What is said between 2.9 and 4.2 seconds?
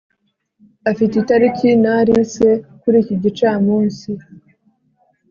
iki gicamunsi